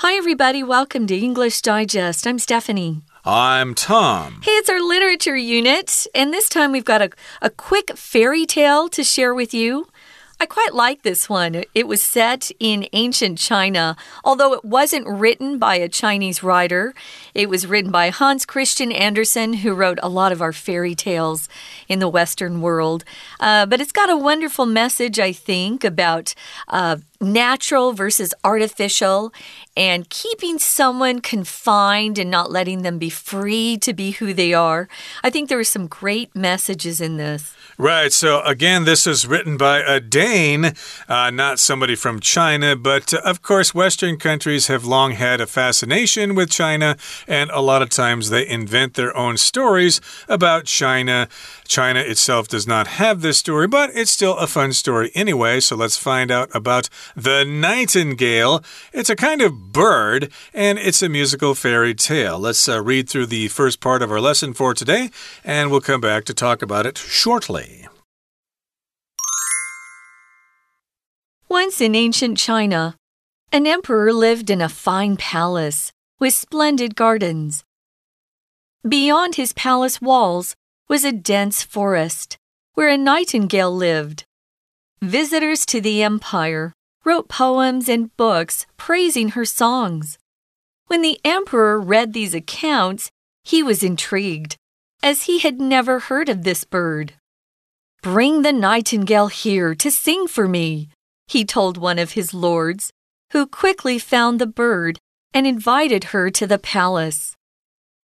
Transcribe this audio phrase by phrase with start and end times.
[0.00, 0.62] Hi, everybody.
[0.62, 2.26] Welcome to English Digest.
[2.26, 3.00] I'm Stephanie.
[3.24, 4.42] I'm Tom.
[4.44, 7.08] Hey, it's our literature unit, and this time we've got a,
[7.40, 9.88] a quick fairy tale to share with you.
[10.38, 11.64] I quite like this one.
[11.74, 16.92] It was set in ancient China, although it wasn't written by a Chinese writer.
[17.32, 21.48] It was written by Hans Christian Andersen, who wrote a lot of our fairy tales
[21.88, 23.02] in the Western world.
[23.40, 26.34] Uh, but it's got a wonderful message, I think, about
[26.68, 29.32] uh, natural versus artificial
[29.74, 34.86] and keeping someone confined and not letting them be free to be who they are.
[35.24, 37.54] I think there are some great messages in this.
[37.78, 38.10] Right.
[38.10, 40.72] So, again, this is written by a Dane,
[41.10, 42.74] uh, not somebody from China.
[42.74, 46.96] But, uh, of course, Western countries have long had a fascination with China,
[47.28, 51.28] and a lot of times they invent their own stories about China.
[51.68, 55.60] China itself does not have this story, but it's still a fun story anyway.
[55.60, 58.64] So, let's find out about the nightingale.
[58.94, 62.38] It's a kind of bird, and it's a musical fairy tale.
[62.38, 65.10] Let's uh, read through the first part of our lesson for today,
[65.44, 67.65] and we'll come back to talk about it shortly.
[71.48, 72.96] Once in ancient China,
[73.52, 77.62] an emperor lived in a fine palace with splendid gardens.
[78.86, 80.56] Beyond his palace walls
[80.88, 82.36] was a dense forest
[82.74, 84.24] where a nightingale lived.
[85.00, 86.72] Visitors to the empire
[87.04, 90.18] wrote poems and books praising her songs.
[90.88, 93.10] When the emperor read these accounts,
[93.44, 94.56] he was intrigued,
[95.00, 97.14] as he had never heard of this bird.
[98.02, 100.88] Bring the nightingale here to sing for me,
[101.26, 102.92] he told one of his lords,
[103.32, 104.98] who quickly found the bird
[105.34, 107.34] and invited her to the palace.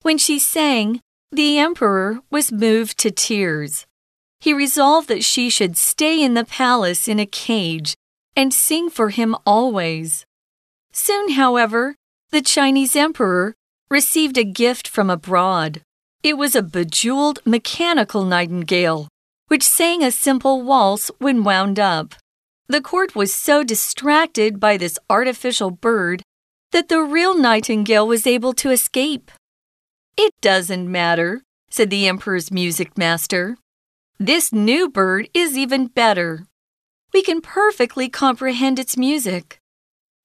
[0.02, 1.00] When she sang,
[1.32, 3.86] the emperor was moved to tears.
[4.40, 7.96] He resolved that she should stay in the palace in a cage
[8.36, 10.24] and sing for him always.
[10.92, 11.96] Soon, however,
[12.30, 13.54] the Chinese emperor
[13.90, 15.80] received a gift from abroad.
[16.22, 19.08] It was a bejeweled mechanical nightingale,
[19.48, 22.14] which sang a simple waltz when wound up.
[22.68, 26.22] The court was so distracted by this artificial bird
[26.72, 29.30] that the real nightingale was able to escape.
[30.16, 33.56] It doesn't matter, said the emperor's music master.
[34.18, 36.46] This new bird is even better
[37.16, 39.58] we can perfectly comprehend its music.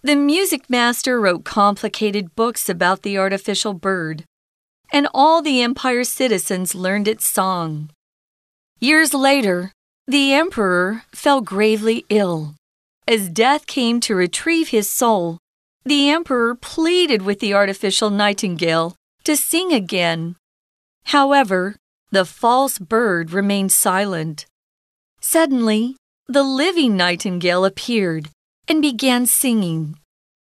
[0.01, 4.25] The music master wrote complicated books about the artificial bird,
[4.91, 7.91] and all the empire's citizens learned its song.
[8.81, 9.71] Years later,
[10.11, 12.55] the emperor fell gravely ill.
[13.07, 15.37] As death came to retrieve his soul,
[15.85, 20.35] the emperor pleaded with the artificial nightingale to sing again.
[21.05, 21.77] However,
[22.11, 24.45] the false bird remained silent.
[25.21, 25.95] Suddenly,
[26.27, 28.29] the living nightingale appeared
[28.67, 29.97] and began singing.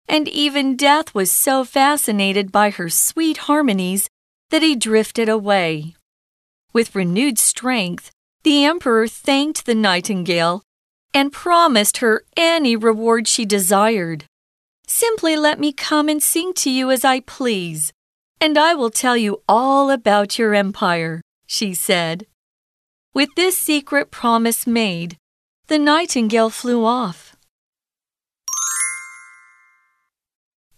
[0.07, 4.11] And even Death was so fascinated by her sweet harmonies
[4.51, 5.95] that he drifted away.
[6.75, 8.11] With renewed strength,
[8.45, 10.63] the emperor thanked the nightingale
[11.15, 14.25] and promised her any reward she desired.
[14.87, 17.93] Simply let me come and sing to you as I please,
[18.41, 22.27] and I will tell you all about your empire, she said.
[23.15, 25.17] With this secret promise made,
[25.69, 27.35] the nightingale flew off.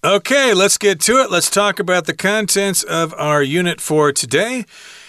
[0.04, 1.32] Okay, let's get to it.
[1.32, 4.64] Let's talk about the contents of our unit for today.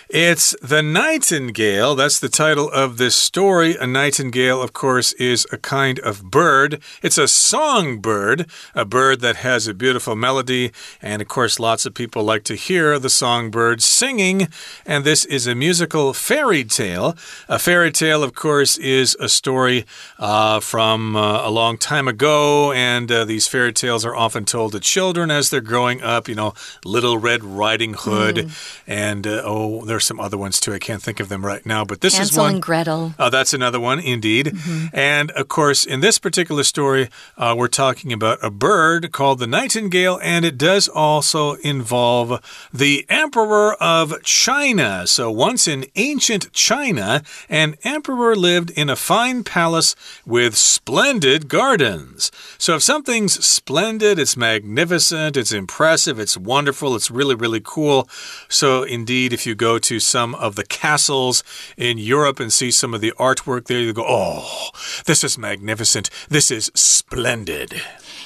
[0.09, 1.94] It's The Nightingale.
[1.94, 3.75] That's the title of this story.
[3.75, 6.81] A nightingale, of course, is a kind of bird.
[7.03, 10.72] It's a songbird, a bird that has a beautiful melody.
[11.01, 14.47] And, of course, lots of people like to hear the songbird singing.
[14.85, 17.18] And this is a musical fairy tale.
[17.50, 19.85] A fairy tale, of course, is a story
[20.19, 22.72] uh, from uh, a long time ago.
[22.72, 26.29] And uh, these fairy tales are often told to children as they're growing up.
[26.29, 26.53] You know,
[26.85, 28.38] Little Red Riding Hood.
[28.38, 28.81] Mm.
[28.88, 30.75] And, uh, oh, there's some other ones too.
[30.75, 32.53] I can't think of them right now, but this Hansel is one.
[32.53, 33.15] and Gretel.
[33.17, 34.45] Oh, that's another one, indeed.
[34.45, 34.89] Mm -hmm.
[34.93, 39.47] And of course, in this particular story, uh, we're talking about a bird called the
[39.47, 42.39] nightingale, and it does also involve
[42.71, 45.07] the emperor of China.
[45.07, 49.95] So once in ancient China, an emperor lived in a fine palace
[50.25, 52.31] with splendid gardens.
[52.57, 58.07] So if something's splendid, it's magnificent, it's impressive, it's wonderful, it's really, really cool.
[58.47, 61.44] So indeed, if you go to some of the castles
[61.78, 64.69] in Europe and see some of the artwork there, you go, oh,
[65.06, 66.10] this is magnificent.
[66.28, 67.81] This is splendid.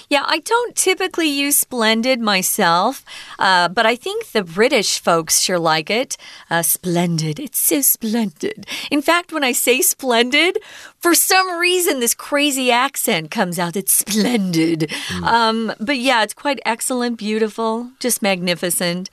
[0.10, 3.04] Yeah, I don't typically use splendid myself,
[3.40, 6.18] uh, but I think the British folks sure like it.
[6.50, 7.40] Uh, splendid.
[7.40, 8.66] It's so splendid.
[8.90, 10.58] In fact, when I say splendid,
[11.00, 13.76] for some reason, this crazy accent comes out.
[13.76, 14.82] It's splendid.
[15.08, 15.24] Mm.
[15.24, 19.10] Um, but yeah, it's quite excellent, beautiful, just magnificent.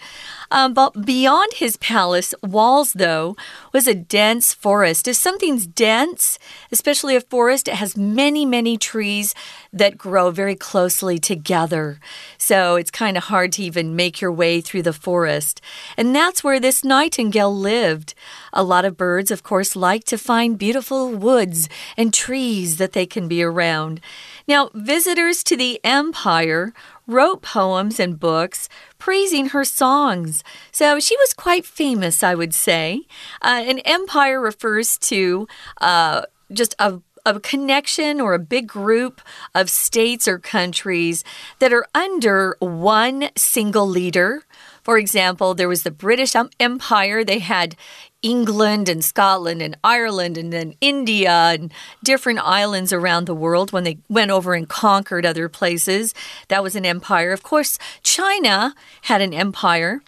[0.50, 3.36] Um, but beyond his palace walls, though,
[3.72, 5.08] was a dense forest.
[5.08, 6.38] If something's dense,
[6.72, 9.34] especially a forest, it has many, many trees
[9.72, 11.98] that grow very closely together.
[12.38, 15.60] So it's kind of hard to even make your way through the forest.
[15.96, 18.14] And that's where this nightingale lived.
[18.52, 23.06] A lot of birds, of course, like to find beautiful woods and trees that they
[23.06, 24.00] can be around.
[24.46, 26.72] Now, visitors to the empire
[27.06, 28.68] wrote poems and books
[28.98, 30.44] praising her songs.
[30.70, 33.02] So she was quite famous, I would say.
[33.42, 35.48] Uh, an empire refers to
[35.80, 36.22] uh,
[36.52, 37.00] just a
[37.36, 39.20] a connection or a big group
[39.54, 41.24] of states or countries
[41.58, 44.42] that are under one single leader.
[44.82, 47.22] For example, there was the British Empire.
[47.22, 47.76] They had
[48.22, 51.72] England and Scotland and Ireland and then India and
[52.02, 56.14] different islands around the world when they went over and conquered other places.
[56.48, 57.32] That was an empire.
[57.32, 60.00] Of course, China had an empire.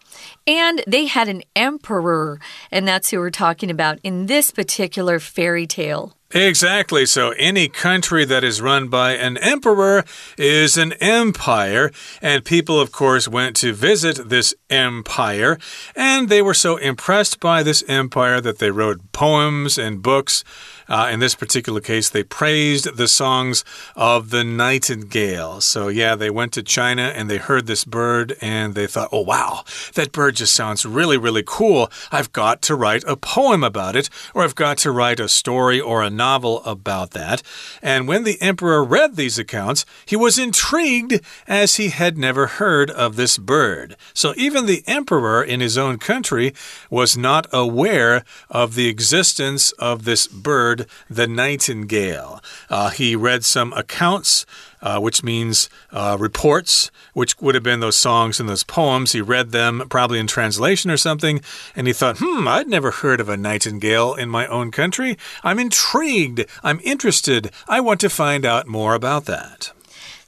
[0.46, 2.40] And they had an emperor,
[2.72, 6.16] and that's who we're talking about in this particular fairy tale.
[6.32, 7.06] Exactly.
[7.06, 10.04] So any country that is run by an emperor
[10.38, 11.90] is an empire.
[12.22, 15.58] And people, of course, went to visit this empire.
[15.96, 20.44] And they were so impressed by this empire that they wrote poems and books
[20.90, 23.64] uh, in this particular case, they praised the songs
[23.94, 25.60] of the nightingale.
[25.60, 29.20] So, yeah, they went to China and they heard this bird and they thought, oh,
[29.20, 29.64] wow,
[29.94, 31.90] that bird just sounds really, really cool.
[32.10, 35.80] I've got to write a poem about it, or I've got to write a story
[35.80, 37.40] or a novel about that.
[37.80, 42.90] And when the emperor read these accounts, he was intrigued as he had never heard
[42.90, 43.96] of this bird.
[44.12, 46.52] So, even the emperor in his own country
[46.90, 52.40] was not aware of the existence of this bird the nightingale.
[52.68, 54.46] Uh, he read some accounts.
[54.82, 59.12] Uh, which means uh, reports, which would have been those songs and those poems.
[59.12, 61.42] He read them probably in translation or something,
[61.76, 65.18] and he thought, hmm, I'd never heard of a nightingale in my own country.
[65.44, 66.46] I'm intrigued.
[66.62, 67.50] I'm interested.
[67.68, 69.72] I want to find out more about that.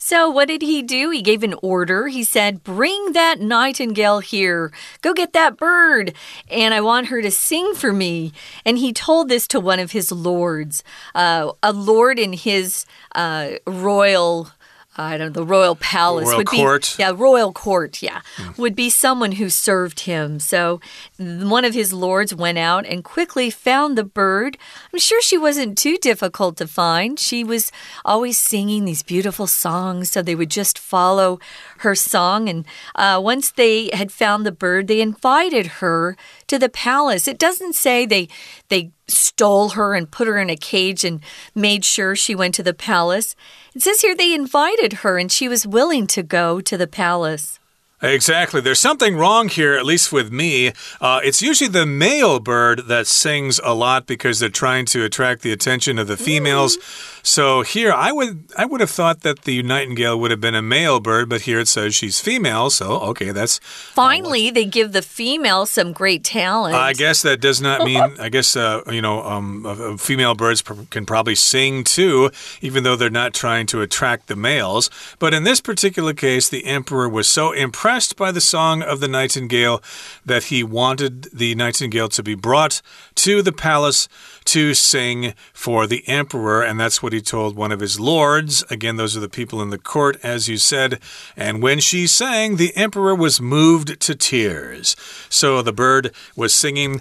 [0.05, 1.11] So, what did he do?
[1.11, 2.09] He gave an order.
[2.09, 4.73] He said, Bring that nightingale here.
[5.01, 6.13] Go get that bird.
[6.51, 8.33] And I want her to sing for me.
[8.65, 10.83] And he told this to one of his lords,
[11.15, 12.85] uh, a lord in his
[13.15, 14.51] uh, royal
[14.97, 16.95] I don't know, the royal palace royal would court.
[16.97, 18.59] be yeah, royal court, yeah, mm.
[18.59, 20.39] would be someone who served him.
[20.39, 20.81] So
[21.19, 24.59] one of his lords went out and quickly found the bird.
[24.93, 27.19] I'm sure she wasn't too difficult to find.
[27.19, 27.73] She was
[28.05, 31.41] always singing these beautiful songs, so they would just follow
[31.79, 32.51] her song.
[32.51, 36.19] And uh, once they had found the bird, they invited her
[36.49, 37.27] to the palace.
[37.27, 38.29] It doesn't say they
[38.73, 41.21] they stole her and put her in a cage and
[41.55, 43.37] made sure she went to the palace.
[43.75, 47.61] It says here they invited her and she was willing to go to the palace.
[48.01, 48.61] Exactly.
[48.61, 50.73] There's something wrong here, at least with me.
[51.01, 55.43] Uh, it's usually the male bird that sings a lot because they're trying to attract
[55.43, 56.77] the attention of the females.
[56.77, 57.22] Mm.
[57.23, 60.63] So here, I would I would have thought that the nightingale would have been a
[60.63, 62.71] male bird, but here it says she's female.
[62.71, 66.75] So okay, that's finally uh, they give the female some great talent.
[66.75, 68.03] I guess that does not mean.
[68.19, 72.31] I guess uh, you know, um, female birds can probably sing too,
[72.61, 74.91] even though they're not trying to attract the males.
[75.19, 79.01] But in this particular case, the emperor was so impressed impressed by the song of
[79.01, 79.83] the nightingale
[80.25, 82.81] that he wanted the nightingale to be brought
[83.15, 84.09] to the palace
[84.47, 86.63] to sing for the emperor.
[86.63, 88.65] And that's what he told one of his lords.
[88.71, 91.01] Again, those are the people in the court, as you said.
[91.37, 94.97] And when she sang, the emperor was moved to tears.
[95.29, 97.01] So the bird was singing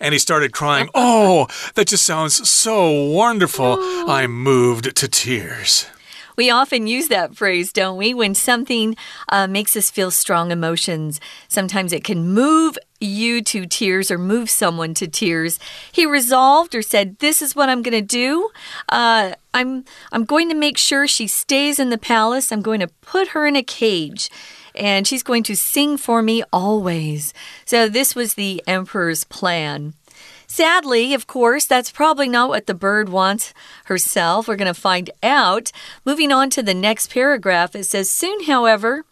[0.00, 0.88] and he started crying.
[0.94, 3.76] Oh, that just sounds so wonderful.
[4.08, 5.86] I'm moved to tears.
[6.36, 8.14] We often use that phrase, don't we?
[8.14, 8.96] When something
[9.28, 11.20] uh, makes us feel strong emotions.
[11.48, 15.58] Sometimes it can move you to tears or move someone to tears.
[15.90, 18.50] He resolved or said, "This is what I'm going to do.
[18.88, 22.52] Uh, I'm I'm going to make sure she stays in the palace.
[22.52, 24.30] I'm going to put her in a cage."
[24.72, 27.34] And she's going to sing for me always.
[27.64, 29.94] So, this was the emperor's plan.
[30.46, 33.54] Sadly, of course, that's probably not what the bird wants
[33.84, 34.48] herself.
[34.48, 35.70] We're going to find out.
[36.04, 39.04] Moving on to the next paragraph, it says Soon, however,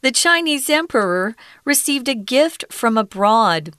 [0.00, 1.34] the Chinese emperor
[1.64, 3.74] received a gift from abroad.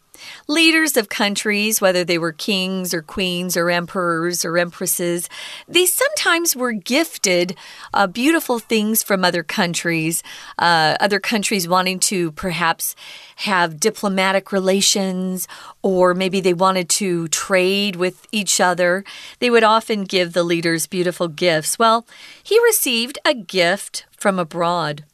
[0.47, 5.29] Leaders of countries, whether they were kings or queens or emperors or empresses,
[5.67, 7.55] they sometimes were gifted
[7.93, 10.23] uh, beautiful things from other countries.
[10.59, 12.95] Uh, other countries wanting to perhaps
[13.37, 15.47] have diplomatic relations,
[15.81, 19.03] or maybe they wanted to trade with each other.
[19.39, 21.79] They would often give the leaders beautiful gifts.
[21.79, 22.05] Well,
[22.41, 25.05] he received a gift from abroad.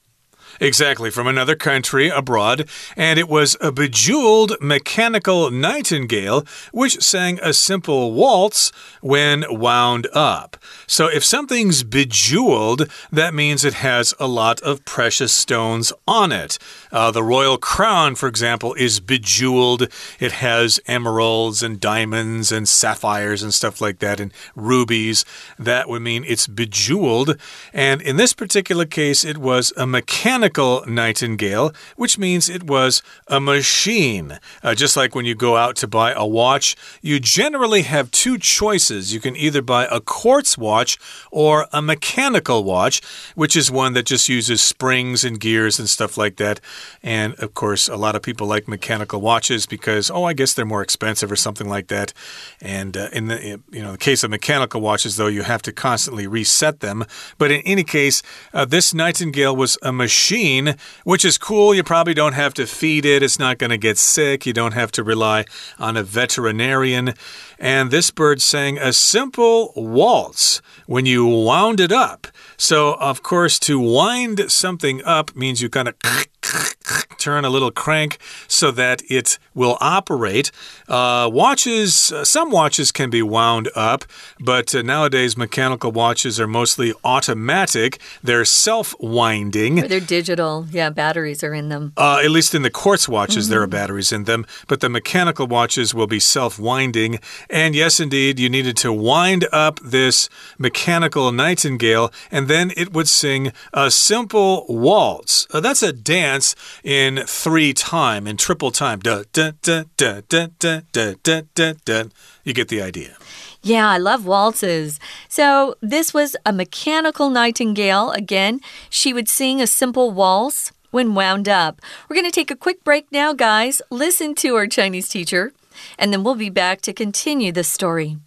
[0.59, 7.53] Exactly, from another country abroad, and it was a bejeweled mechanical nightingale which sang a
[7.53, 10.57] simple waltz when wound up.
[10.85, 16.59] So if something's bejeweled, that means it has a lot of precious stones on it.
[16.91, 19.87] Uh, the royal crown, for example, is bejeweled.
[20.19, 25.23] It has emeralds and diamonds and sapphires and stuff like that, and rubies.
[25.57, 27.39] That would mean it's bejeweled.
[27.71, 33.03] And in this particular case, it was a mechanical mechanical nightingale, which means it was
[33.27, 34.39] a machine.
[34.63, 38.37] Uh, just like when you go out to buy a watch, you generally have two
[38.37, 39.13] choices.
[39.13, 40.97] You can either buy a quartz watch
[41.31, 43.01] or a mechanical watch,
[43.35, 46.59] which is one that just uses springs and gears and stuff like that.
[47.03, 50.65] And of course, a lot of people like mechanical watches because, oh, I guess they're
[50.65, 52.13] more expensive or something like that.
[52.59, 55.71] And uh, in the you know the case of mechanical watches, though, you have to
[55.71, 57.05] constantly reset them.
[57.37, 61.73] But in any case, uh, this nightingale was a machine machine, which is cool.
[61.73, 64.45] You probably don't have to feed it, it's not going to get sick.
[64.45, 65.45] You don't have to rely
[65.77, 67.13] on a veterinarian.
[67.59, 72.27] And this bird sang a simple waltz when you wound it up.
[72.57, 75.95] So, of course, to wind something up means you kind of
[77.17, 80.51] turn a little crank so that it will operate.
[80.87, 84.05] Uh, watches, uh, some watches can be wound up,
[84.39, 87.99] but uh, nowadays mechanical watches are mostly automatic.
[88.23, 89.75] They're self winding.
[89.87, 90.67] They're digital.
[90.71, 91.93] Yeah, batteries are in them.
[91.97, 93.49] Uh, at least in the quartz watches, mm -hmm.
[93.49, 93.81] there are mm-hmm.
[93.81, 97.19] batteries in them, but the mechanical watches will be self winding.
[97.49, 100.29] And yes, indeed, you needed to wind up this
[100.59, 105.47] mechanical nightingale, and then it would sing a simple waltz.
[105.51, 108.99] Uh, that's a dance in three time, in triple time.
[108.99, 112.03] Da, da, da, da, da, da, da, da, da, da.
[112.43, 113.17] You get the idea.
[113.61, 114.99] Yeah, I love waltzes.
[115.27, 118.11] So, this was a mechanical nightingale.
[118.11, 121.81] Again, she would sing a simple waltz when wound up.
[122.07, 123.81] We're going to take a quick break now, guys.
[123.89, 125.51] Listen to our Chinese teacher,
[125.97, 128.19] and then we'll be back to continue the story.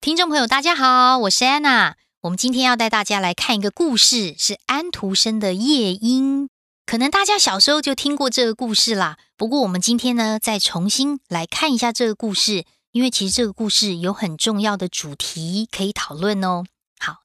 [0.00, 1.96] 听众朋友，大家好，我是安娜。
[2.22, 6.44] 我们今天要带大家来看一个故事，是安徒生的《夜莺》。
[6.84, 9.16] 可能大家小时候就听过这个故事啦。
[9.36, 16.64] 不过我们今天呢，再重新来看一下这个故事，因为其实这个故事有很重要的主题可以讨论哦。
[16.98, 17.18] 好，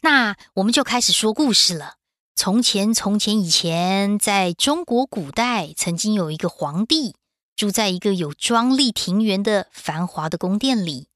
[0.00, 1.94] 那我们就开始说故事了。
[2.34, 7.14] 从前，从前以前，在中国古代，曾经有一个皇帝
[7.62, 11.06] 住在一个有庄丽庭园的繁华的宫殿里。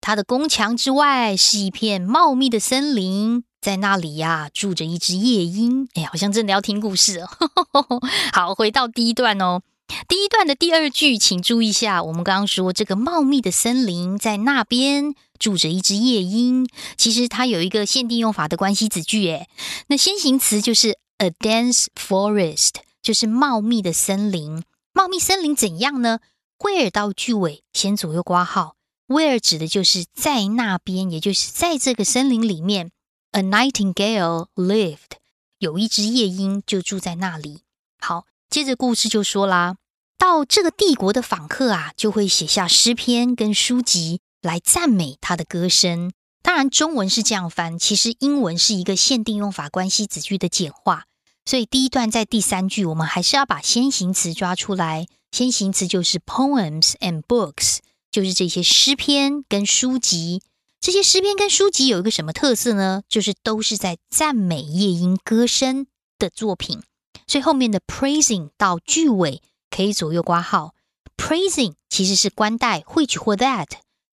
[0.00, 3.42] 他的宫墙之外是一片茂密的森林。
[3.60, 5.88] 在那里呀，住着一只夜莺。
[5.94, 7.28] 哎，好像真的要听故事哦。
[8.32, 9.62] 好，回到第一段哦。
[10.06, 12.00] 第一段的第二句，请注意一下。
[12.04, 16.68] 我们刚刚说这个茂密的森林，在那边住着一只夜莺。
[16.96, 19.28] 其实它有一个限定用法的关系子句。
[19.28, 19.48] 哎，
[19.88, 24.62] 那先行词就是 a dense forest，就是茂密的森林。
[24.92, 26.20] 茂密森林怎样呢
[26.58, 28.76] ？where 到句尾先左右挂号。
[29.06, 32.90] where 指的就是在那边，也就是在这个森林里面。
[33.32, 35.18] A nightingale lived，
[35.58, 37.62] 有一只夜莺就住在那里。
[38.00, 39.76] 好，接着故事就说啦，
[40.18, 46.12] 到这个帝国的访客啊，就会写下诗篇跟书籍来赞美他的歌声。
[46.42, 51.04] 当然，中文是这样翻，其实英文是一个限定用法关系子句的简化。
[51.44, 55.06] 所以第一段在第三句，我们还是要把先行词抓出来。
[55.32, 57.78] 先行词就是 poems and books，
[58.10, 60.42] 就是这些诗篇跟书籍。
[60.80, 63.02] 这些诗篇跟书籍有一个什么特色呢？
[63.08, 65.86] 就是都是在赞美夜莺歌声
[66.18, 66.82] 的作品，
[67.26, 70.74] 所以后面的 praising 到句尾可以左右挂号。
[71.16, 73.68] praising 其实是关代 which 或 that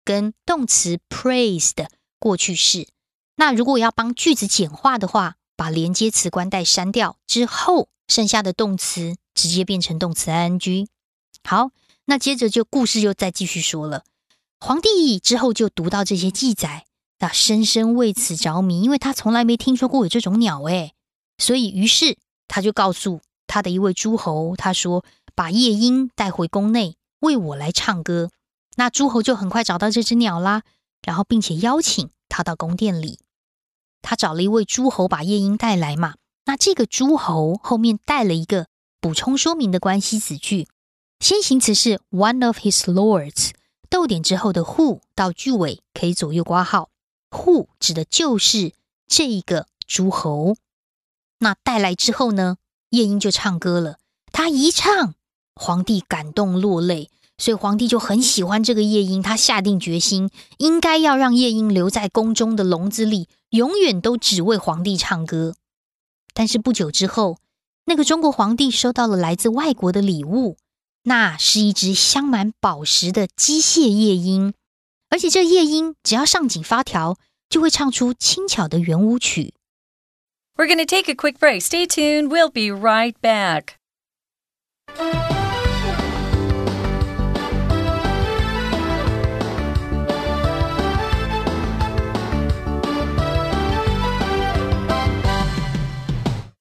[0.05, 2.89] 跟动词 praise 的过去式。
[3.37, 10.87] 那如果要帮句子简化的话，把连接词关带删掉之后，剩下的动词直接变成动词 ing。
[11.43, 11.71] 好，
[12.05, 14.05] 那接着就故事又再继续说了。
[14.61, 16.87] 皇帝之后就读到这些记载，
[17.19, 20.93] 那深深为此着迷，因为他从来没听说过有这种鸟诶，
[21.39, 22.17] 所以于是
[22.49, 28.31] 他就告诉他的一位诸侯，他说：“把夜莺带回宫内，为我来唱歌。”
[28.77, 30.63] 那诸侯就很快找到这只鸟啦，
[31.03, 33.21] 然后并且邀请他到宫殿里。
[34.03, 38.67] 他找了一位诸侯把夜莺带来嘛，那这个诸侯后面带了一个
[39.01, 40.69] 补充说明的关系子句，
[41.21, 43.51] 先行词是 one of his lords，
[43.89, 46.91] 逗点之后的 who 到句尾可以左右挂号
[47.31, 48.73] ，who 指的就是
[49.07, 50.57] 这一个诸侯。
[51.39, 52.57] 那带来之后呢，
[52.91, 53.99] 夜莺就唱歌了。
[54.33, 55.15] 他一唱，
[55.55, 59.23] 皇帝感动落泪，所以皇帝就很喜欢这个夜莺。
[59.23, 65.56] 他下定决心，应该要让夜莺留在宫中的笼子里，永远都只为皇帝唱歌。
[66.34, 67.40] 但是不久之后，
[67.86, 70.58] 那个中国皇帝收到了来自外国的礼物，
[71.04, 74.54] 那是一只镶满宝石的机械夜莺，
[75.10, 77.18] 而且这夜莺只要上紧发条，
[77.50, 79.54] 就会唱出轻巧的圆舞曲。
[80.56, 81.62] We're going to take a quick break.
[81.62, 82.30] Stay tuned.
[82.30, 83.76] We'll be right back.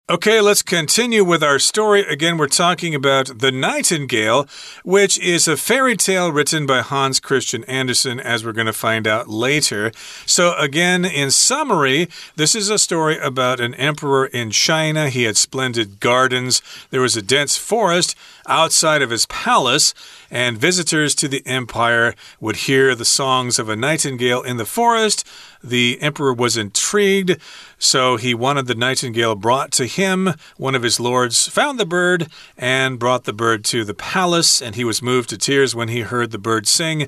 [0.07, 2.01] Okay, let's continue with our story.
[2.01, 4.47] Again, we're talking about The Nightingale,
[4.83, 9.07] which is a fairy tale written by Hans Christian Andersen, as we're going to find
[9.07, 9.91] out later.
[10.27, 15.09] So, again, in summary, this is a story about an emperor in China.
[15.09, 18.15] He had splendid gardens, there was a dense forest
[18.47, 19.95] outside of his palace,
[20.35, 25.25] and visitors to the empire would hear the songs of a nightingale in the forest.
[25.63, 27.37] The emperor was intrigued,
[27.79, 30.33] so he wanted the nightingale brought to him.
[30.57, 32.27] One of his lords found the bird
[32.57, 36.01] and brought the bird to the palace, and he was moved to tears when he
[36.01, 37.07] heard the bird sing.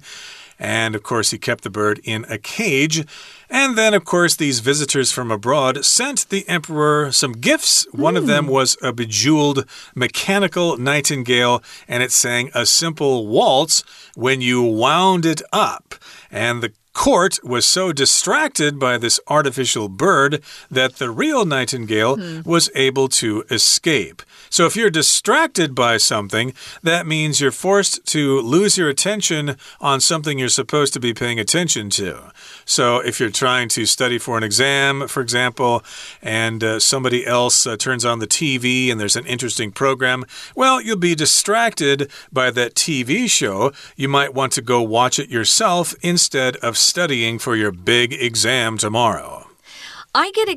[0.59, 3.05] And of course, he kept the bird in a cage.
[3.49, 7.87] And then, of course, these visitors from abroad sent the emperor some gifts.
[7.91, 8.51] One of them hmm.
[8.51, 13.83] was a bejeweled mechanical nightingale, and it sang a simple waltz
[14.15, 15.95] when you wound it up.
[16.31, 22.43] And the court was so distracted by this artificial bird that the real nightingale mm.
[22.43, 24.23] was able to escape.
[24.49, 29.99] So if you're distracted by something, that means you're forced to lose your attention on
[29.99, 32.31] something you're supposed to be paying attention to.
[32.65, 35.83] So if you're trying to study for an exam, for example,
[36.21, 40.25] and uh, somebody else uh, turns on the TV and there's an interesting program,
[40.55, 43.71] well, you'll be distracted by that TV show.
[43.95, 48.77] You might want to go watch it yourself instead of studying for your big exam
[48.77, 49.47] tomorrow.
[50.15, 50.47] I get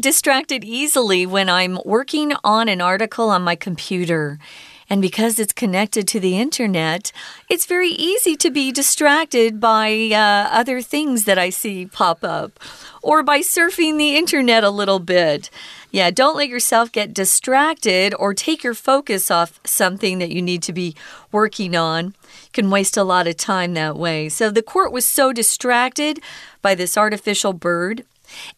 [0.00, 4.38] distracted easily when I'm working on an article on my computer.
[4.88, 7.10] And because it's connected to the internet,
[7.48, 12.60] it's very easy to be distracted by uh, other things that I see pop up
[13.02, 15.50] or by surfing the internet a little bit.
[15.90, 20.62] Yeah, don't let yourself get distracted or take your focus off something that you need
[20.64, 20.94] to be
[21.32, 22.06] working on.
[22.06, 24.28] You can waste a lot of time that way.
[24.28, 26.20] So the court was so distracted
[26.62, 28.04] by this artificial bird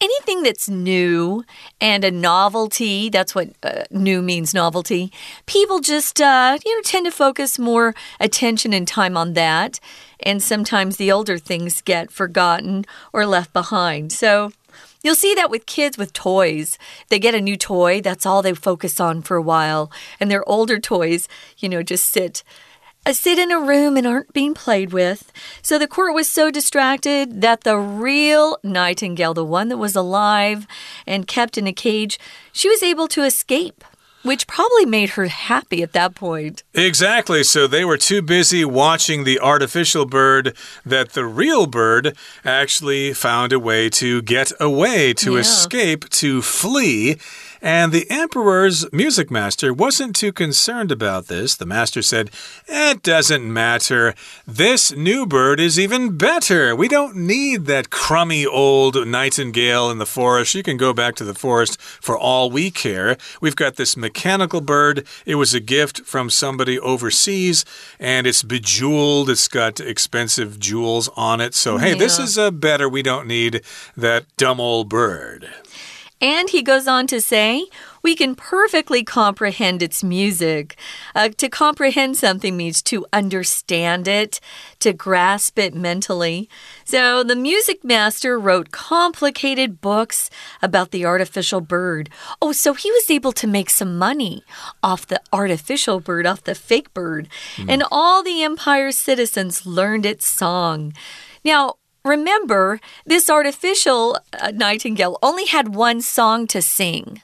[0.00, 1.44] Anything that's new
[1.81, 5.12] and a novelty, that's what uh, new means novelty,
[5.46, 9.81] people just, uh, you know, tend to focus more attention and time on that.
[10.20, 14.12] And sometimes the older things get forgotten or left behind.
[14.12, 14.52] So,
[15.00, 16.76] You'll see that with kids with toys.
[17.09, 19.92] They get a new toy, that's all they focus on for a while.
[20.18, 21.28] And their older toys,
[21.59, 22.42] you know, just sit
[23.06, 25.32] Uh, sit in a room and aren't being played with.
[25.62, 30.66] So the court was so distracted that the real nightingale, the one that was alive
[31.06, 32.18] and kept in a cage,
[32.52, 33.82] she was able to escape.
[34.24, 36.64] Which probably made her happy at that point.
[36.74, 37.44] Exactly.
[37.44, 43.52] So they were too busy watching the artificial bird that the real bird actually found
[43.52, 45.40] a way to get away, to yeah.
[45.40, 47.18] escape, to flee.
[47.61, 51.57] And the emperor's music master wasn't too concerned about this.
[51.57, 52.31] The master said,
[52.66, 54.14] It doesn't matter.
[54.47, 56.77] This new bird is even better.
[56.77, 60.55] We don't need that crummy old nightingale in the forest.
[60.55, 63.16] You can go back to the forest for all we care.
[63.40, 65.07] We've got this mechanical bird.
[65.27, 67.64] It was a gift from somebody overseas,
[67.99, 69.31] and it's bejeweled.
[69.31, 71.55] It's got expensive jewels on it.
[71.55, 71.99] So, hey, yeah.
[71.99, 72.88] this is a better.
[72.88, 73.62] We don't need
[73.97, 75.49] that dumb old bird.
[76.20, 77.66] And he goes on to say,
[78.02, 80.76] we can perfectly comprehend its music.
[81.14, 84.40] Uh, to comprehend something means to understand it,
[84.81, 86.48] to grasp it mentally.
[86.85, 90.28] So the music master wrote complicated books
[90.61, 92.11] about the artificial bird.
[92.42, 94.42] Oh, so he was able to make some money
[94.83, 97.28] off the artificial bird, off the fake bird.
[97.57, 97.66] Mm.
[97.68, 100.94] And all the empire's citizens learned its song.
[101.44, 101.74] Now,
[102.09, 107.23] Remember, this artificial uh, nightingale only had one song to sing.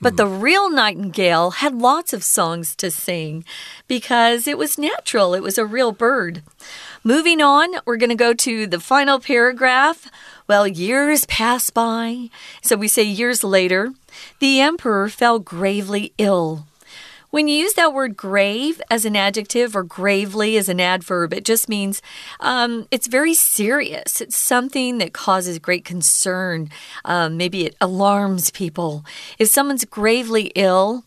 [0.00, 3.44] But the real nightingale had lots of songs to sing
[3.88, 6.42] because it was natural, it was a real bird.
[7.02, 10.08] Moving on, we're going to go to the final paragraph.
[10.46, 12.30] Well, years pass by.
[12.62, 13.92] So we say years later,
[14.38, 16.66] the emperor fell gravely ill.
[17.30, 21.44] When you use that word grave as an adjective or gravely as an adverb, it
[21.44, 22.02] just means
[22.40, 24.20] um, it's very serious.
[24.20, 26.70] It's something that causes great concern.
[27.04, 29.04] Um, maybe it alarms people.
[29.38, 31.04] If someone's gravely ill,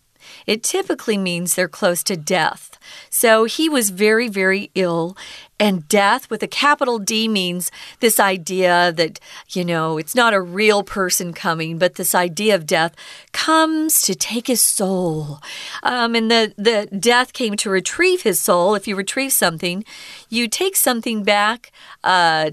[0.47, 2.77] it typically means they're close to death.
[3.09, 5.17] So he was very, very ill.
[5.63, 7.71] And death with a capital D means
[8.01, 12.65] this idea that, you know, it's not a real person coming, but this idea of
[12.65, 12.93] death
[13.31, 15.39] comes to take his soul.
[15.81, 18.75] Um, and the, the death came to retrieve his soul.
[18.75, 19.85] If you retrieve something,
[20.27, 21.71] you take something back.
[22.03, 22.51] Uh,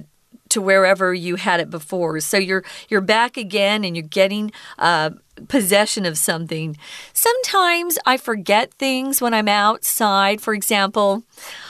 [0.51, 2.21] to wherever you had it before.
[2.21, 5.11] So you're you're back again and you're getting uh,
[5.49, 6.77] possession of something.
[7.13, 10.41] Sometimes I forget things when I'm outside.
[10.41, 11.25] For example,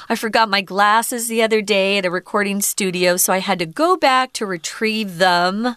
[0.08, 3.66] I forgot my glasses the other day at a recording studio, so I had to
[3.66, 5.76] go back to retrieve them.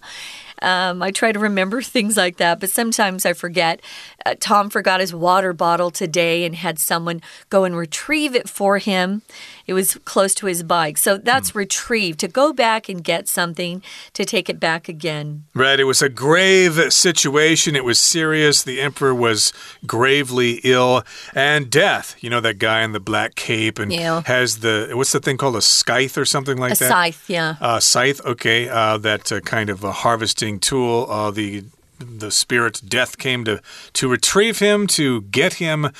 [0.61, 3.81] Um, I try to remember things like that, but sometimes I forget.
[4.25, 8.77] Uh, Tom forgot his water bottle today and had someone go and retrieve it for
[8.77, 9.21] him.
[9.65, 10.97] It was close to his bike.
[10.97, 11.55] So that's mm.
[11.55, 13.81] retrieve, to go back and get something,
[14.13, 15.45] to take it back again.
[15.53, 15.79] Right.
[15.79, 17.75] It was a grave situation.
[17.75, 18.63] It was serious.
[18.63, 19.53] The emperor was
[19.85, 21.03] gravely ill.
[21.33, 24.23] And death, you know, that guy in the black cape and yeah.
[24.25, 25.55] has the, what's the thing called?
[25.55, 26.85] A scythe or something like a that?
[26.85, 27.55] A scythe, yeah.
[27.61, 28.69] Uh, scythe, okay.
[28.69, 31.07] Uh, that uh, kind of a harvesting tool.
[31.09, 31.63] Uh, the
[32.03, 33.61] the spirit death came to
[33.93, 35.91] to retrieve him to get him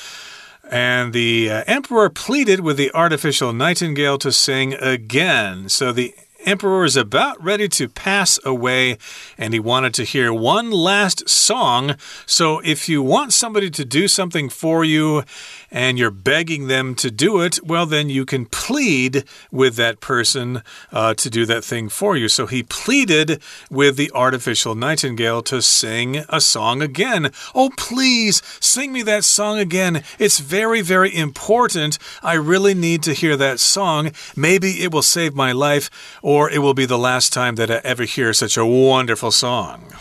[0.70, 5.70] and the uh, emperor pleaded with the artificial nightingale to sing again.
[5.70, 8.98] So the emperor is about ready to pass away
[9.38, 11.96] and he wanted to hear one last song.
[12.26, 15.24] So if you want somebody to do something for you
[15.74, 20.62] and you're begging them to do it, well, then you can plead with that person
[20.92, 22.30] uh, to do that thing for you.
[22.30, 27.32] So he pleaded with the artificial nightingale to sing a song again.
[27.56, 30.04] Oh, please sing me that song again.
[30.20, 31.98] It's very, very important.
[32.22, 34.12] I really need to hear that song.
[34.36, 35.90] Maybe it will save my life,
[36.22, 39.92] or it will be the last time that I ever hear such a wonderful song.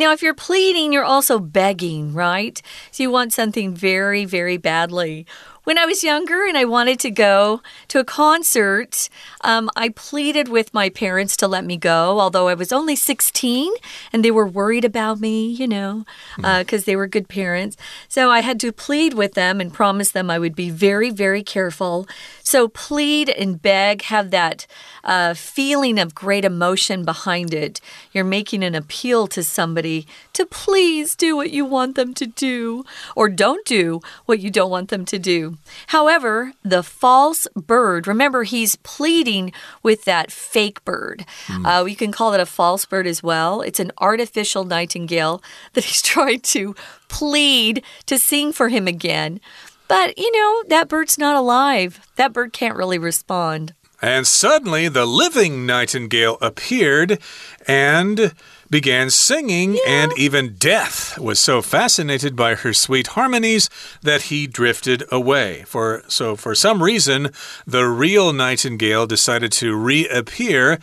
[0.00, 2.62] Now, if you're pleading, you're also begging, right?
[2.90, 5.26] So you want something very, very badly.
[5.64, 9.10] When I was younger and I wanted to go to a concert,
[9.42, 13.70] um, I pleaded with my parents to let me go, although I was only 16
[14.10, 17.76] and they were worried about me, you know, because uh, they were good parents.
[18.08, 21.42] So I had to plead with them and promise them I would be very, very
[21.42, 22.08] careful.
[22.42, 24.66] So plead and beg have that
[25.04, 27.82] uh, feeling of great emotion behind it.
[28.12, 32.84] You're making an appeal to somebody to please do what you want them to do
[33.14, 35.49] or don't do what you don't want them to do.
[35.88, 41.24] However, the false bird, remember, he's pleading with that fake bird.
[41.46, 41.66] Mm.
[41.66, 43.60] Uh, we can call it a false bird as well.
[43.60, 45.42] It's an artificial nightingale
[45.74, 46.74] that he's trying to
[47.08, 49.40] plead to sing for him again.
[49.88, 52.00] But, you know, that bird's not alive.
[52.16, 53.74] That bird can't really respond.
[54.02, 57.18] And suddenly the living nightingale appeared
[57.66, 58.32] and
[58.70, 59.80] began singing, yeah.
[59.86, 63.68] and even Death was so fascinated by her sweet harmonies
[64.02, 65.64] that he drifted away.
[65.66, 67.30] For so for some reason,
[67.66, 70.78] the real nightingale decided to reappear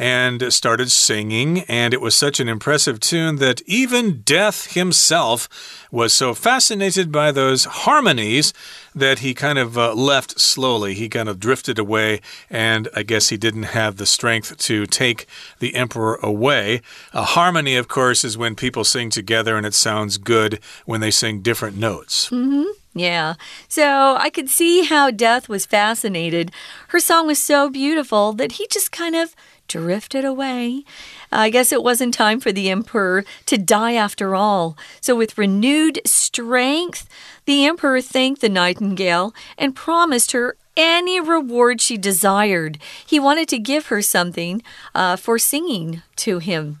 [0.00, 5.46] and started singing, and it was such an impressive tune that even Death himself
[5.90, 8.54] was so fascinated by those harmonies
[8.94, 10.94] that he kind of uh, left slowly.
[10.94, 15.26] He kind of drifted away, and I guess he didn't have the strength to take
[15.58, 16.80] the emperor away.
[17.12, 21.10] A harmony, of course, is when people sing together and it sounds good when they
[21.10, 22.30] sing different notes.
[22.30, 22.80] Mm -hmm.
[22.94, 23.34] Yeah.
[23.68, 26.50] So I could see how Death was fascinated.
[26.88, 29.34] Her song was so beautiful that he just kind of
[29.70, 30.84] drifted away.
[31.30, 34.76] I guess it wasn't time for the emperor to die after all.
[35.00, 37.08] So, with renewed strength,
[37.46, 42.78] the emperor thanked the nightingale and promised her any reward she desired.
[43.06, 44.62] He wanted to give her something
[44.94, 46.80] uh, for singing to him.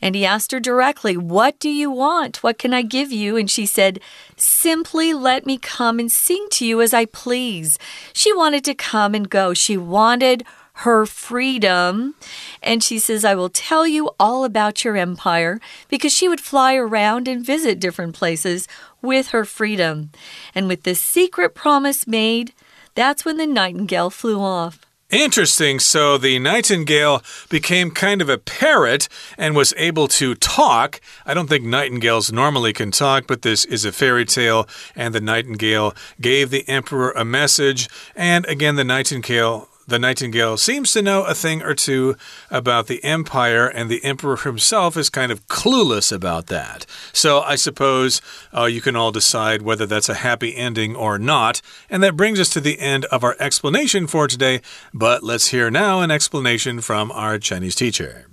[0.00, 2.42] And he asked her directly, What do you want?
[2.44, 3.36] What can I give you?
[3.36, 3.98] And she said,
[4.36, 7.78] Simply let me come and sing to you as I please.
[8.12, 9.54] She wanted to come and go.
[9.54, 10.44] She wanted
[10.78, 12.14] her freedom.
[12.62, 16.74] And she says, I will tell you all about your empire because she would fly
[16.76, 18.68] around and visit different places
[19.02, 20.10] with her freedom.
[20.54, 22.52] And with this secret promise made,
[22.94, 24.80] that's when the nightingale flew off.
[25.10, 25.80] Interesting.
[25.80, 31.00] So the nightingale became kind of a parrot and was able to talk.
[31.24, 34.68] I don't think nightingales normally can talk, but this is a fairy tale.
[34.94, 37.88] And the nightingale gave the emperor a message.
[38.14, 42.15] And again, the nightingale the nightingale seems to know a thing or two
[42.49, 46.85] about the empire, and the emperor himself is kind of clueless about that.
[47.11, 48.21] So I suppose
[48.55, 51.61] uh, you can all decide whether that's a happy ending or not.
[51.89, 54.61] And that brings us to the end of our explanation for today.
[54.93, 58.27] But let's hear now an explanation from our Chinese teacher.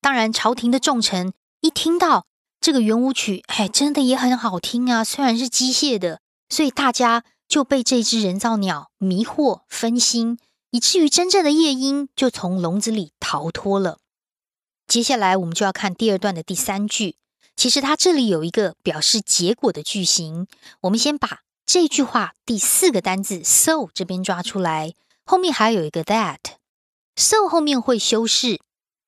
[0.00, 2.26] 当然，朝廷的重臣一听到
[2.60, 10.39] 这个圆舞曲，哎，真的也很好听啊，虽然是机械的，所以大家 就被这只人造鸟迷惑、分心，
[10.71, 13.99] 以至于真正的夜莺就从笼子里逃脱了。
[14.87, 17.15] 接下来我们就要看第二段的第三句。
[17.55, 20.47] 其实它这里有一个表示结果的句型。
[20.81, 26.39] 我们先把这句话第四个单字 so 这边抓出来，后面还有一个 that。
[27.15, 28.59] so 后面会修饰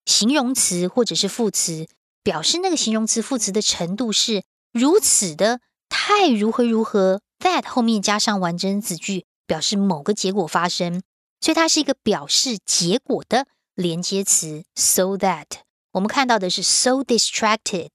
[0.06, 1.88] 形容词或者是副词，
[2.22, 7.22] 表示那个形容词、副词的程度是如此的太如何如何。
[7.40, 11.02] That 后面加上完整子句，表示某个结果发生，
[11.40, 14.64] 所以它是一个表示结果的连接词。
[14.76, 15.46] So that
[15.92, 17.90] 我们看到的是 so distracted，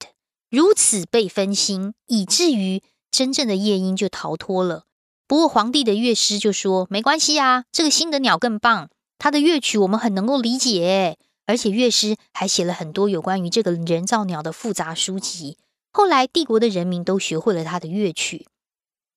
[0.51, 4.85] 如此被分心，以至于真正的夜莺就逃脱了。
[5.27, 15.57] 不过皇帝的乐师就说没关系啊，这个新的鸟更棒，它的乐曲我们很能够理解，而且乐师还写了很多有关于这个人造鸟的复杂书籍。
[15.93, 18.47] 后来帝国的人民都学会了他的乐曲。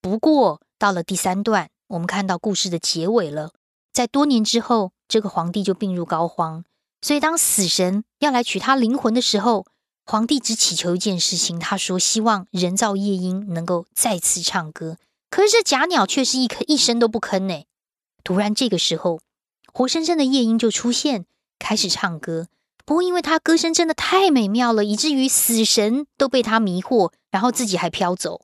[0.04, 3.54] 不过，到了第三段，我们看到故事的结尾了。
[3.94, 6.64] 在多年之后，这个皇帝就病入膏肓。
[7.02, 9.66] 所以，当死神要来取他灵魂的时候，
[10.06, 14.98] 皇帝只祈求一件事情，他说：“希望人造夜莺能够再次唱歌。”
[15.32, 17.64] 可是，这假鸟却是一颗一声都不吭呢。
[18.26, 19.22] 突然，这个时候，
[19.72, 21.26] 活生生的夜莺就出现，
[21.58, 22.48] 开始唱歌。
[22.86, 28.42] 不过，因为他歌声真的太美妙了，以至于死神都被他迷惑，然后自己还飘走。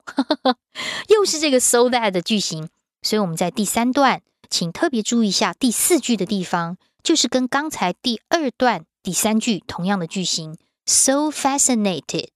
[1.10, 2.70] 又是这个 so that 的句型，
[3.02, 12.30] 所以我们在第三段，请特别注意一下第四句的地方，就是跟刚才第二段第三句同样的句型，so fascinated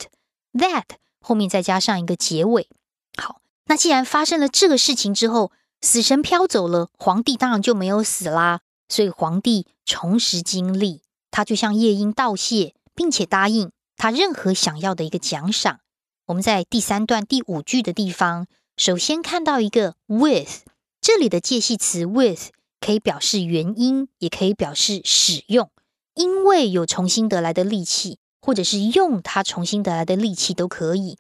[0.54, 0.84] that
[1.22, 2.68] 后面再加上一个结尾。
[3.18, 11.02] 好，那既然发生了这个事情之后，死神飘走了，皇帝当然就没有死啦，所以皇帝重拾精力。
[11.34, 15.80] 他就向夜莺道谢，并且答应他任何想要的一个奖赏。
[16.28, 18.46] 我们在第三段第五句的地方，
[18.78, 20.62] 首先看到一个 with，
[21.02, 25.72] 这里的介系词 with 可以表示原因，也可以表示使用，
[26.14, 31.18] 因为有重新得来的力气，或者是用它重新得来的力气都可以。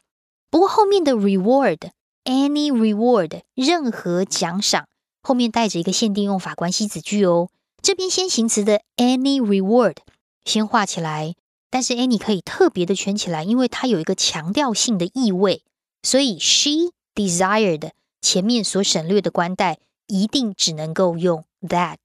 [0.51, 4.87] 不过后面的 reward，any reward，任何奖赏，
[5.23, 7.49] 后面带着一个限定用法关系子句哦。
[7.83, 9.97] 这边先行词的 any reward
[10.45, 11.35] 先画起来，
[11.69, 15.63] 但是 any 可以特别的圈起来，因为它有一个强调性的意味，
[16.01, 17.91] 所以 she desired
[18.21, 21.97] 前面所省略的冠带一定只能够用 that。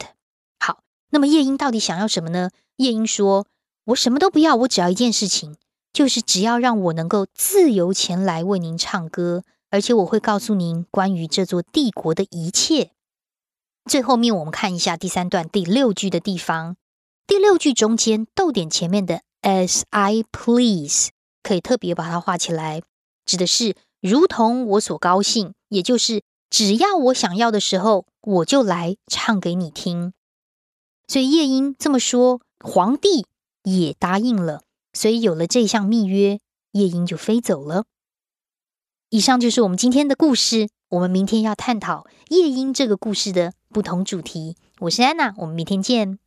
[0.58, 2.50] 好，那么夜莺到底想要什么呢？
[2.78, 3.46] 夜莺说
[3.86, 5.54] ：“我什么都不要，我只要一件事情，
[5.92, 12.90] 就是只要让我能够自由前来为您唱歌，而且我会告诉您关于这座帝国的一切。”
[13.88, 16.76] 最后面我们看一下第三段第六句的地方，
[17.26, 21.08] 第六句中间逗点前面的 as I please
[21.42, 22.82] 可以特别把它画起来，
[23.24, 30.12] 指的是如同我所高兴，也就是只要我想要的时候，我就来唱给你听。
[31.06, 33.24] 所以夜莺这么说，皇帝
[33.62, 36.38] 也答应了，所以有了这项密约，
[36.72, 37.84] 夜莺就飞走了。
[39.08, 43.54] 以上就是我们今天的故事，我们明天要探讨夜莺这个故事的。
[43.71, 44.55] 不同主题。
[44.79, 46.19] 我是安娜，我们明天见。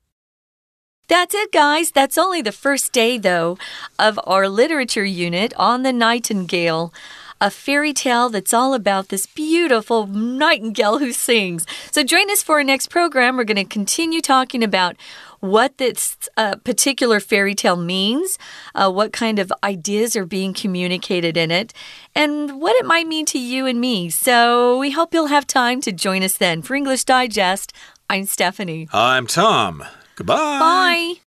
[1.09, 1.92] That's it, guys.
[1.92, 3.59] That's only the first day, though,
[3.97, 6.92] of our literature unit on the nightingale.
[7.38, 11.64] A fairy tale that's all about this beautiful nightingale who sings.
[11.92, 13.37] So, join us for our next program.
[13.37, 14.97] We're going to continue talking about
[15.41, 18.38] what this uh, particular fairy tale means,
[18.73, 21.73] uh, what kind of ideas are being communicated in it,
[22.15, 24.10] and what it might mean to you and me.
[24.10, 26.62] So we hope you'll have time to join us then.
[26.62, 27.73] For English Digest,
[28.10, 28.88] I'm Stephanie.
[28.93, 29.84] I'm Tom.
[30.15, 30.36] Goodbye.
[30.36, 31.31] Bye.